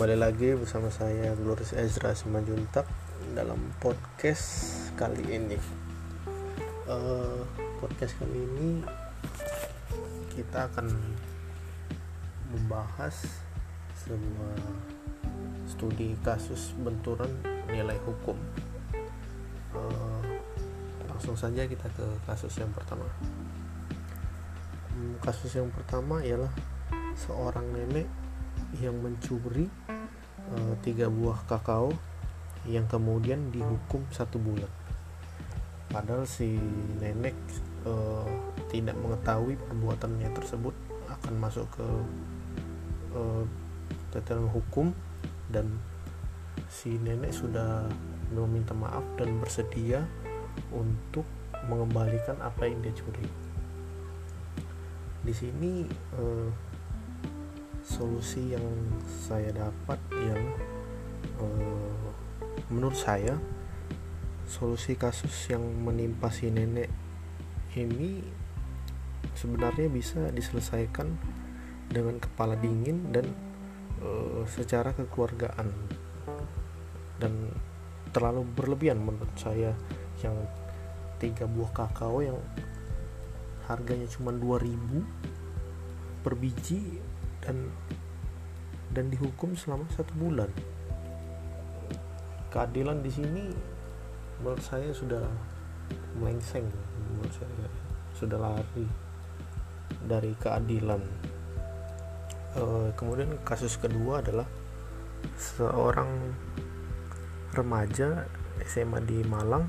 kembali 0.00 0.16
lagi 0.16 0.56
bersama 0.56 0.88
saya 0.88 1.36
Gloris 1.36 1.76
Ezra 1.76 2.16
Simanjuntak 2.16 2.88
dalam 3.36 3.60
podcast 3.84 4.72
kali 4.96 5.20
ini. 5.28 5.60
Uh, 6.88 7.44
podcast 7.76 8.16
kali 8.16 8.32
ini 8.32 8.80
kita 10.32 10.72
akan 10.72 10.88
membahas 12.48 13.44
sebuah 14.00 14.56
studi 15.68 16.16
kasus 16.24 16.72
benturan 16.80 17.28
nilai 17.68 18.00
hukum. 18.08 18.40
Uh, 19.76 20.24
langsung 21.12 21.36
saja 21.36 21.68
kita 21.68 21.92
ke 21.92 22.08
kasus 22.24 22.56
yang 22.56 22.72
pertama. 22.72 23.04
Hmm, 24.96 25.20
kasus 25.20 25.52
yang 25.60 25.68
pertama 25.68 26.24
ialah 26.24 26.56
seorang 27.20 27.68
nenek 27.76 28.29
yang 28.78 28.94
mencuri 29.02 29.66
uh, 30.54 30.74
tiga 30.86 31.10
buah 31.10 31.42
kakao 31.50 31.90
yang 32.68 32.86
kemudian 32.86 33.50
dihukum 33.50 34.04
satu 34.14 34.36
bulan. 34.38 34.68
Padahal 35.90 36.22
si 36.22 36.54
nenek 37.02 37.34
uh, 37.82 38.28
tidak 38.70 38.94
mengetahui 39.02 39.58
perbuatannya 39.58 40.30
tersebut 40.36 40.74
akan 41.10 41.34
masuk 41.42 41.66
ke 41.74 41.88
uh, 43.18 43.42
dalam 44.22 44.46
hukum 44.54 44.94
dan 45.50 45.66
si 46.70 46.94
nenek 47.02 47.34
sudah 47.34 47.90
meminta 48.30 48.70
maaf 48.70 49.02
dan 49.18 49.42
bersedia 49.42 50.06
untuk 50.70 51.26
mengembalikan 51.66 52.38
apa 52.38 52.70
yang 52.70 52.78
dia 52.82 52.94
curi. 52.94 53.26
Di 55.26 55.34
sini 55.34 55.84
uh, 56.14 56.48
solusi 57.84 58.52
yang 58.52 58.64
saya 59.06 59.50
dapat 59.52 60.00
yang 60.12 60.42
uh, 61.40 62.08
menurut 62.68 62.96
saya 62.96 63.36
solusi 64.50 64.98
kasus 64.98 65.32
yang 65.48 65.62
menimpa 65.62 66.28
si 66.28 66.50
nenek 66.50 66.90
ini 67.78 68.18
sebenarnya 69.38 69.86
bisa 69.86 70.28
diselesaikan 70.34 71.06
dengan 71.90 72.18
kepala 72.18 72.58
dingin 72.58 73.14
dan 73.14 73.26
uh, 74.02 74.42
secara 74.46 74.90
kekeluargaan. 74.94 75.70
Dan 77.20 77.52
terlalu 78.10 78.42
berlebihan 78.42 78.98
menurut 78.98 79.30
saya 79.38 79.76
yang 80.24 80.34
tiga 81.20 81.44
buah 81.46 81.70
kakao 81.70 82.24
yang 82.24 82.38
harganya 83.68 84.08
cuma 84.10 84.34
2000 84.34 86.26
per 86.26 86.34
biji 86.34 86.98
dan 87.44 87.72
dan 88.90 89.06
dihukum 89.08 89.54
selama 89.54 89.86
satu 89.94 90.10
bulan. 90.18 90.50
Keadilan 92.50 93.00
di 93.00 93.10
sini 93.10 93.44
menurut 94.42 94.62
saya 94.62 94.90
sudah 94.90 95.22
melengseng 96.18 96.66
menurut 97.14 97.32
saya. 97.34 97.66
Sudah 98.14 98.38
lari 98.38 98.86
dari 100.04 100.34
keadilan. 100.34 101.02
E, 102.58 102.62
kemudian 102.98 103.38
kasus 103.46 103.78
kedua 103.78 104.18
adalah 104.18 104.48
seorang 105.38 106.34
remaja 107.54 108.26
SMA 108.66 109.02
di 109.06 109.22
Malang 109.26 109.66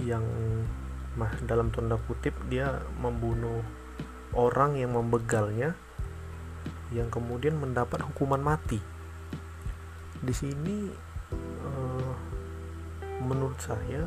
yang 0.00 0.24
dalam 1.44 1.68
tanda 1.68 2.00
kutip 2.08 2.32
dia 2.48 2.80
membunuh 2.96 3.60
orang 4.32 4.80
yang 4.80 4.96
membegalnya 4.96 5.76
yang 6.92 7.08
kemudian 7.08 7.56
mendapat 7.56 8.04
hukuman 8.04 8.40
mati. 8.40 8.78
Di 10.22 10.34
sini 10.36 10.92
uh, 11.66 12.14
menurut 13.24 13.58
saya 13.58 14.04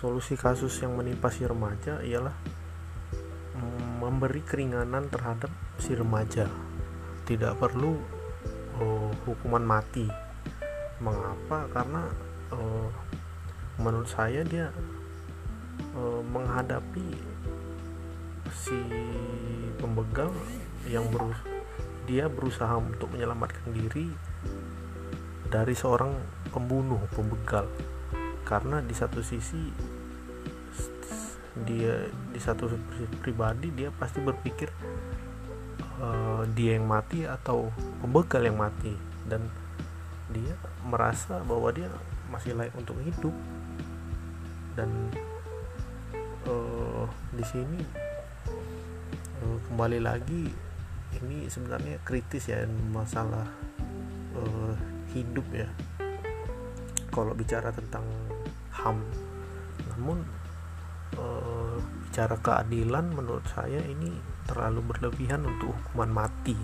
solusi 0.00 0.34
kasus 0.34 0.74
yang 0.82 0.98
menimpa 0.98 1.30
si 1.30 1.46
remaja 1.46 2.02
ialah 2.02 2.34
memberi 4.02 4.42
keringanan 4.42 5.06
terhadap 5.06 5.52
si 5.78 5.94
remaja. 5.94 6.50
Tidak 7.22 7.54
perlu 7.54 7.94
uh, 8.82 9.10
hukuman 9.28 9.62
mati. 9.62 10.10
Mengapa? 10.98 11.70
Karena 11.70 12.02
uh, 12.50 12.90
menurut 13.78 14.10
saya 14.10 14.42
dia 14.42 14.72
menghadapi 16.32 17.04
si 18.52 18.76
pembegal 19.80 20.30
yang 20.86 21.08
ber, 21.08 21.32
dia 22.04 22.28
berusaha 22.28 22.76
untuk 22.78 23.10
menyelamatkan 23.10 23.72
diri 23.72 24.12
dari 25.48 25.74
seorang 25.76 26.12
pembunuh 26.52 27.00
pembegal. 27.12 27.68
Karena 28.44 28.84
di 28.84 28.92
satu 28.92 29.24
sisi 29.24 29.72
dia 31.52 32.08
di 32.32 32.40
satu 32.40 32.64
pribadi 33.20 33.68
dia 33.70 33.92
pasti 33.92 34.24
berpikir 34.24 34.72
uh, 36.00 36.42
dia 36.56 36.80
yang 36.80 36.88
mati 36.88 37.28
atau 37.28 37.68
pembegal 38.00 38.42
yang 38.44 38.58
mati. 38.58 38.92
Dan 39.28 39.48
dia 40.32 40.56
merasa 40.84 41.44
bahwa 41.44 41.68
dia 41.72 41.88
masih 42.32 42.56
layak 42.56 42.74
untuk 42.76 42.96
hidup. 43.04 43.34
Dan 44.72 44.88
uh, 46.48 47.04
di 47.36 47.44
sini 47.44 47.80
kembali 49.68 49.98
lagi 50.04 50.50
ini 51.20 51.46
sebenarnya 51.48 52.00
kritis 52.02 52.48
ya 52.48 52.64
masalah 52.90 53.44
uh, 54.36 54.74
hidup 55.12 55.44
ya. 55.52 55.68
Kalau 57.12 57.36
bicara 57.36 57.68
tentang 57.72 58.04
ham. 58.72 59.04
Namun 59.92 60.24
uh, 61.20 61.76
bicara 62.08 62.40
keadilan 62.40 63.12
menurut 63.12 63.44
saya 63.52 63.84
ini 63.84 64.12
terlalu 64.48 64.80
berlebihan 64.92 65.44
untuk 65.44 65.76
hukuman 65.76 66.24
mati. 66.24 66.56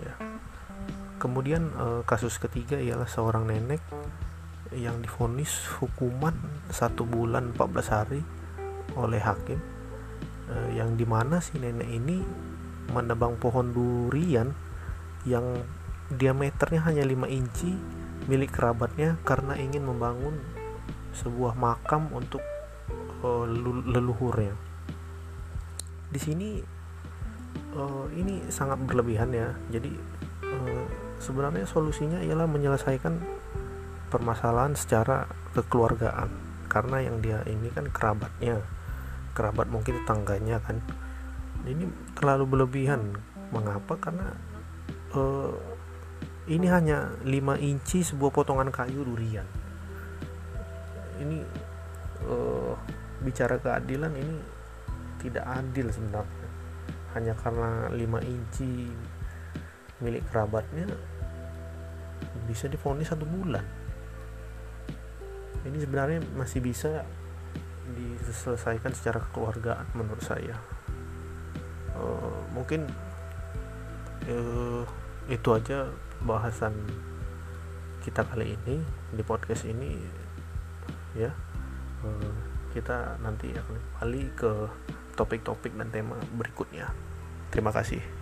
Ya. 0.00 0.14
Kemudian 1.20 1.68
uh, 1.76 2.00
kasus 2.08 2.40
ketiga 2.40 2.80
ialah 2.80 3.06
seorang 3.06 3.44
nenek 3.44 3.84
yang 4.72 5.00
difonis 5.00 5.64
hukuman 5.80 6.36
satu 6.68 7.08
bulan 7.08 7.56
14 7.56 7.88
hari 7.88 8.20
oleh 8.96 9.20
hakim 9.20 9.60
yang 10.72 10.96
di 10.96 11.04
mana 11.04 11.44
si 11.44 11.60
nenek 11.60 11.88
ini 11.88 12.24
menebang 12.88 13.36
pohon 13.36 13.72
durian 13.72 14.52
yang 15.28 15.44
diameternya 16.08 16.88
hanya 16.88 17.04
5 17.04 17.28
inci 17.28 17.72
milik 18.28 18.56
kerabatnya 18.56 19.20
karena 19.28 19.56
ingin 19.60 19.84
membangun 19.84 20.40
sebuah 21.12 21.56
makam 21.56 22.08
untuk 22.12 22.40
uh, 23.20 23.44
leluhurnya. 23.88 24.56
Di 26.08 26.20
sini 26.20 26.60
uh, 27.76 28.08
ini 28.16 28.48
sangat 28.48 28.80
berlebihan 28.84 29.32
ya. 29.32 29.52
Jadi 29.68 29.92
sebenarnya 31.18 31.66
solusinya 31.66 32.22
ialah 32.22 32.46
menyelesaikan 32.46 33.18
permasalahan 34.08 34.72
secara 34.78 35.28
kekeluargaan 35.52 36.30
karena 36.70 37.04
yang 37.04 37.20
dia 37.20 37.38
ini 37.44 37.68
kan 37.74 37.90
kerabatnya 37.90 38.62
kerabat 39.32 39.68
mungkin 39.68 40.02
tetangganya 40.04 40.60
kan. 40.62 40.80
Ini 41.66 41.84
terlalu 42.16 42.44
berlebihan. 42.48 43.16
Mengapa? 43.48 43.96
Karena 43.96 44.28
uh, 45.16 45.56
ini 46.48 46.66
hanya 46.68 47.12
5 47.24 47.60
inci 47.60 48.04
sebuah 48.04 48.32
potongan 48.32 48.72
kayu 48.72 49.04
durian. 49.04 49.44
Ini 51.20 51.38
uh, 52.24 52.72
bicara 53.20 53.60
keadilan 53.60 54.12
ini 54.16 54.36
tidak 55.20 55.44
adil 55.44 55.92
sebenarnya. 55.92 56.48
Hanya 57.16 57.34
karena 57.36 57.92
5 57.92 58.32
inci 58.32 58.88
milik 59.98 60.24
kerabatnya 60.30 60.86
bisa 62.46 62.70
difonis 62.70 63.10
satu 63.10 63.26
bulan. 63.28 63.64
Ini 65.68 65.78
sebenarnya 65.84 66.24
masih 66.38 66.64
bisa 66.64 67.04
diselesaikan 67.94 68.92
secara 68.92 69.22
kekeluargaan 69.28 69.86
menurut 69.96 70.24
saya. 70.24 70.56
Uh, 71.94 72.42
mungkin 72.54 72.86
uh, 74.28 74.84
itu 75.28 75.48
aja 75.54 75.88
bahasan 76.22 76.74
kita 78.04 78.24
kali 78.24 78.54
ini 78.54 78.80
di 79.12 79.22
podcast 79.24 79.64
ini 79.68 79.98
ya. 81.16 81.32
Uh, 82.04 82.32
kita 82.76 83.16
nanti 83.24 83.50
akan 83.56 83.74
kembali 83.74 84.24
ke 84.36 84.52
topik-topik 85.16 85.74
dan 85.74 85.88
tema 85.90 86.20
berikutnya. 86.36 86.92
Terima 87.48 87.72
kasih 87.72 88.17